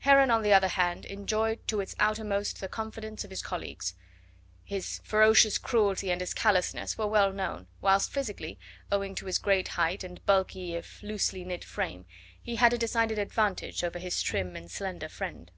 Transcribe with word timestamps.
Heron, 0.00 0.30
on 0.30 0.42
the 0.42 0.52
other 0.52 0.68
hand, 0.68 1.06
enjoyed 1.06 1.66
to 1.68 1.80
its 1.80 1.96
outermost 1.98 2.60
the 2.60 2.68
confidence 2.68 3.24
of 3.24 3.30
his 3.30 3.40
colleagues; 3.40 3.94
his 4.62 5.00
ferocious 5.04 5.56
cruelty 5.56 6.10
and 6.10 6.20
his 6.20 6.34
callousness 6.34 6.98
were 6.98 7.06
well 7.06 7.32
known, 7.32 7.66
whilst 7.80 8.12
physically, 8.12 8.58
owing 8.92 9.14
to 9.14 9.24
his 9.24 9.38
great 9.38 9.68
height 9.68 10.04
and 10.04 10.22
bulky 10.26 10.74
if 10.74 11.02
loosely 11.02 11.44
knit 11.44 11.64
frame, 11.64 12.04
he 12.42 12.56
had 12.56 12.74
a 12.74 12.76
decided 12.76 13.18
advantage 13.18 13.82
over 13.82 13.98
his 13.98 14.20
trim 14.22 14.54
and 14.54 14.70
slender 14.70 15.08
friend. 15.08 15.50